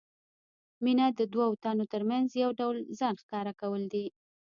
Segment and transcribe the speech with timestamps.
[0.83, 4.05] مینه د دوو تنو ترمنځ یو ډول ځان ښکاره کول دي.